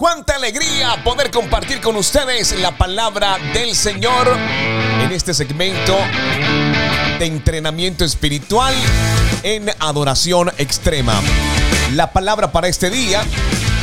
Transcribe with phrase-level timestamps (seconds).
[0.00, 4.28] Cuánta alegría poder compartir con ustedes la palabra del Señor
[5.02, 5.96] en este segmento
[7.18, 8.72] de entrenamiento espiritual
[9.42, 11.20] en adoración extrema.
[11.94, 13.24] La palabra para este día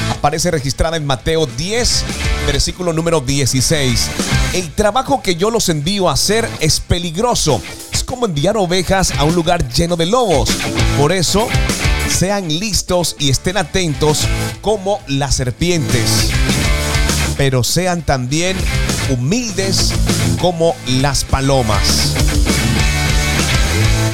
[0.10, 2.06] aparece registrada en Mateo 10,
[2.48, 4.10] versículo número 16.
[4.54, 7.62] El trabajo que yo los envío a hacer es peligroso.
[7.92, 10.50] Es como enviar ovejas a un lugar lleno de lobos.
[10.98, 11.50] Por eso,
[12.10, 14.22] sean listos y estén atentos
[14.62, 16.30] como las serpientes,
[17.38, 18.58] pero sean también
[19.10, 19.92] humildes
[20.40, 22.14] como las palomas.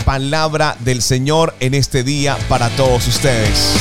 [0.06, 3.74] Palabra del Señor en este día para todos ustedes.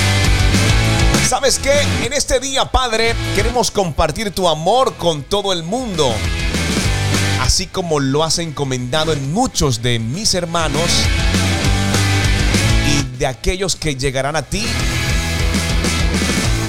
[1.28, 1.72] ¿Sabes qué?
[2.04, 6.12] En este día, Padre, queremos compartir tu amor con todo el mundo.
[7.40, 10.90] Así como lo has encomendado en muchos de mis hermanos
[13.20, 14.64] de aquellos que llegarán a ti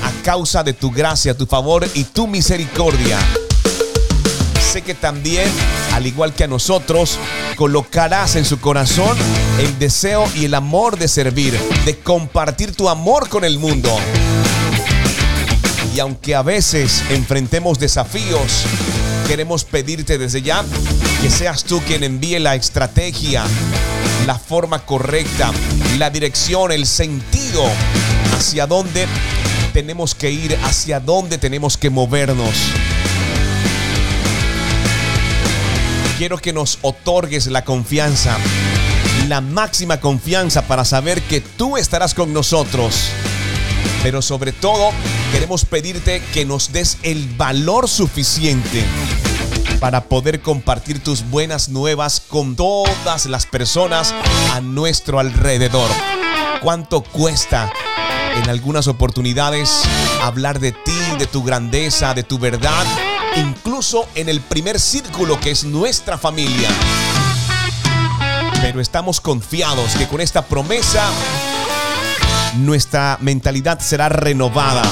[0.04, 3.18] a causa de tu gracia, tu favor y tu misericordia.
[4.60, 5.50] Sé que también,
[5.94, 7.18] al igual que a nosotros,
[7.56, 9.18] colocarás en su corazón
[9.60, 13.90] el deseo y el amor de servir, de compartir tu amor con el mundo.
[15.96, 18.66] Y aunque a veces enfrentemos desafíos,
[19.26, 20.66] queremos pedirte desde ya
[21.22, 23.44] que seas tú quien envíe la estrategia,
[24.26, 25.52] la forma correcta,
[26.00, 27.64] la dirección, el sentido
[28.36, 29.06] hacia dónde
[29.72, 32.56] tenemos que ir, hacia dónde tenemos que movernos.
[36.18, 38.36] Quiero que nos otorgues la confianza,
[39.28, 43.10] la máxima confianza para saber que tú estarás con nosotros.
[44.02, 44.90] Pero sobre todo,
[45.32, 48.84] queremos pedirte que nos des el valor suficiente
[49.82, 54.14] para poder compartir tus buenas nuevas con todas las personas
[54.54, 55.90] a nuestro alrededor.
[56.62, 57.74] ¿Cuánto cuesta
[58.36, 59.82] en algunas oportunidades
[60.22, 62.86] hablar de ti, de tu grandeza, de tu verdad,
[63.36, 66.70] incluso en el primer círculo que es nuestra familia?
[68.62, 71.04] Pero estamos confiados que con esta promesa
[72.58, 74.84] nuestra mentalidad será renovada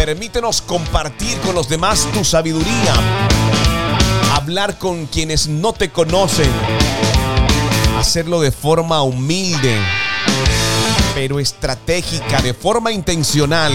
[0.00, 2.94] Permítenos compartir con los demás tu sabiduría.
[4.34, 6.50] Hablar con quienes no te conocen.
[7.98, 9.76] Hacerlo de forma humilde,
[11.14, 13.74] pero estratégica, de forma intencional.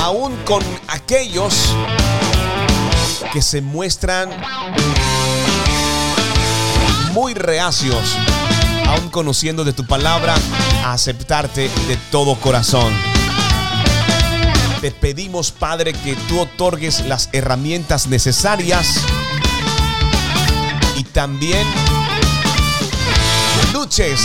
[0.00, 1.54] Aún con aquellos
[3.30, 4.30] que se muestran
[7.12, 8.16] muy reacios
[8.86, 10.34] aún conociendo de tu palabra,
[10.84, 12.92] a aceptarte de todo corazón.
[14.80, 19.00] Te pedimos, Padre, que tú otorgues las herramientas necesarias
[20.96, 21.66] y también
[23.72, 24.20] luches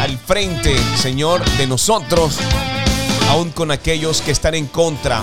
[0.00, 2.36] al frente, Señor, de nosotros,
[3.28, 5.22] aún con aquellos que están en contra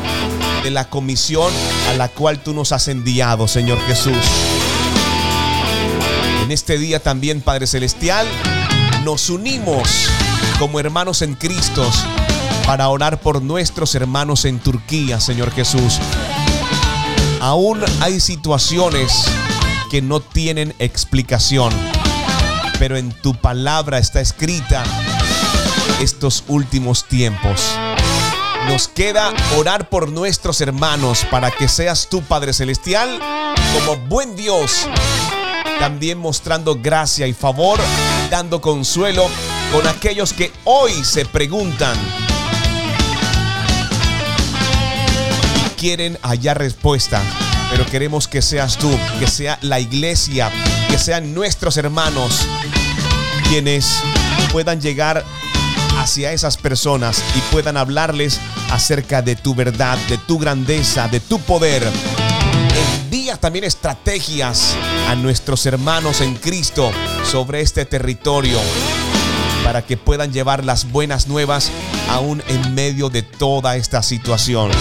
[0.64, 1.52] de la comisión
[1.90, 4.18] a la cual tú nos has enviado, Señor Jesús.
[6.48, 8.26] En este día también, Padre Celestial,
[9.04, 10.08] nos unimos
[10.58, 11.86] como hermanos en Cristo
[12.66, 16.00] para orar por nuestros hermanos en Turquía, Señor Jesús.
[17.42, 19.26] Aún hay situaciones
[19.92, 21.74] que no tienen explicación,
[22.80, 24.86] pero en tu palabra está escrita
[26.00, 27.74] estos últimos tiempos.
[28.70, 33.20] Nos queda orar por nuestros hermanos para que seas tú, Padre Celestial,
[33.74, 34.88] como buen Dios,
[35.80, 37.80] también mostrando gracia y favor
[38.30, 39.28] dando consuelo
[39.72, 41.98] con aquellos que hoy se preguntan
[45.66, 47.22] y quieren hallar respuesta.
[47.70, 48.90] Pero queremos que seas tú,
[49.20, 50.52] que sea la iglesia,
[50.90, 52.48] que sean nuestros hermanos
[53.50, 54.02] quienes
[54.52, 55.24] puedan llegar
[55.98, 58.40] hacia esas personas y puedan hablarles
[58.72, 61.84] acerca de tu verdad, de tu grandeza, de tu poder
[63.36, 64.76] también estrategias
[65.10, 66.92] a nuestros hermanos en Cristo
[67.30, 68.58] sobre este territorio
[69.66, 71.70] para que puedan llevar las buenas nuevas
[72.10, 74.72] aún en medio de toda esta situación.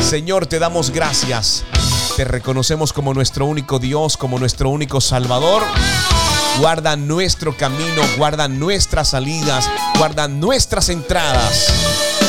[0.00, 1.64] Señor, te damos gracias.
[2.16, 5.64] Te reconocemos como nuestro único Dios, como nuestro único Salvador.
[6.60, 9.68] Guarda nuestro camino, guarda nuestras salidas,
[9.98, 12.19] guarda nuestras entradas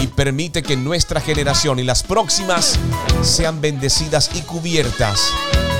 [0.00, 2.78] y permite que nuestra generación y las próximas
[3.22, 5.20] sean bendecidas y cubiertas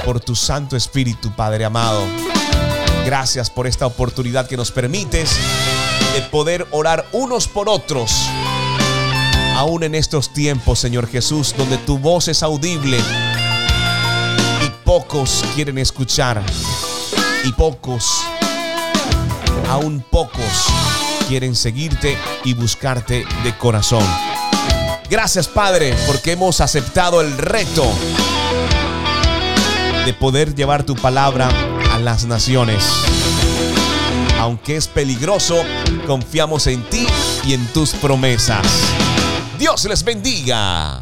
[0.04, 2.02] por tu Santo Espíritu, Padre amado.
[3.04, 5.36] Gracias por esta oportunidad que nos permites
[6.14, 8.12] de poder orar unos por otros.
[9.56, 16.42] Aún en estos tiempos, Señor Jesús, donde tu voz es audible y pocos quieren escuchar
[17.44, 18.24] y pocos
[19.68, 20.66] aún pocos
[21.28, 24.04] quieren seguirte y buscarte de corazón.
[25.10, 27.84] Gracias Padre porque hemos aceptado el reto
[30.04, 31.48] de poder llevar tu palabra
[31.92, 32.84] a las naciones.
[34.38, 35.62] Aunque es peligroso,
[36.06, 37.06] confiamos en ti
[37.46, 38.66] y en tus promesas.
[39.58, 40.92] Dios les bendiga.